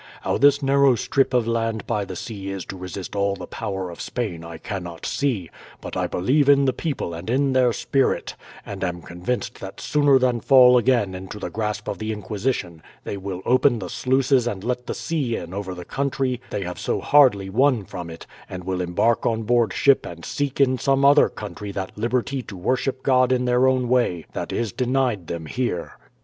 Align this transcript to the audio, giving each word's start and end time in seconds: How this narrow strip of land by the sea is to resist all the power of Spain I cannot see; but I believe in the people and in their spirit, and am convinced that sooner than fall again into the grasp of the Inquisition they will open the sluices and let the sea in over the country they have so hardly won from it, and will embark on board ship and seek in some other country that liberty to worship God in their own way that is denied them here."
How 0.21 0.39
this 0.39 0.63
narrow 0.63 0.95
strip 0.95 1.31
of 1.31 1.47
land 1.47 1.85
by 1.85 2.05
the 2.05 2.15
sea 2.15 2.49
is 2.49 2.65
to 2.65 2.75
resist 2.75 3.15
all 3.15 3.35
the 3.35 3.45
power 3.45 3.91
of 3.91 4.01
Spain 4.01 4.43
I 4.43 4.57
cannot 4.57 5.05
see; 5.05 5.51
but 5.79 5.95
I 5.95 6.07
believe 6.07 6.49
in 6.49 6.65
the 6.65 6.73
people 6.73 7.13
and 7.13 7.29
in 7.29 7.53
their 7.53 7.71
spirit, 7.71 8.35
and 8.65 8.83
am 8.83 9.03
convinced 9.03 9.59
that 9.59 9.79
sooner 9.79 10.17
than 10.17 10.39
fall 10.39 10.75
again 10.75 11.13
into 11.13 11.37
the 11.37 11.51
grasp 11.51 11.87
of 11.87 11.99
the 11.99 12.11
Inquisition 12.11 12.81
they 13.03 13.15
will 13.15 13.43
open 13.45 13.77
the 13.77 13.91
sluices 13.91 14.47
and 14.47 14.63
let 14.63 14.87
the 14.87 14.95
sea 14.95 15.35
in 15.35 15.53
over 15.53 15.75
the 15.75 15.85
country 15.85 16.41
they 16.49 16.63
have 16.63 16.79
so 16.79 16.99
hardly 16.99 17.51
won 17.51 17.85
from 17.85 18.09
it, 18.09 18.25
and 18.49 18.63
will 18.63 18.81
embark 18.81 19.27
on 19.27 19.43
board 19.43 19.71
ship 19.71 20.03
and 20.07 20.25
seek 20.25 20.59
in 20.59 20.79
some 20.79 21.05
other 21.05 21.29
country 21.29 21.71
that 21.73 21.95
liberty 21.95 22.41
to 22.41 22.57
worship 22.57 23.03
God 23.03 23.31
in 23.31 23.45
their 23.45 23.67
own 23.67 23.87
way 23.87 24.25
that 24.33 24.51
is 24.51 24.71
denied 24.73 25.27
them 25.27 25.45
here." 25.45 25.93